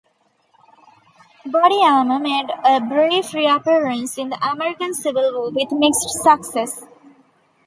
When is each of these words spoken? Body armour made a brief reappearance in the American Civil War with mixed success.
Body 1.45 1.77
armour 1.83 2.17
made 2.17 2.49
a 2.63 2.79
brief 2.79 3.35
reappearance 3.35 4.17
in 4.17 4.29
the 4.29 4.43
American 4.43 4.95
Civil 4.95 5.31
War 5.31 5.51
with 5.51 5.71
mixed 5.71 6.09
success. 6.09 6.83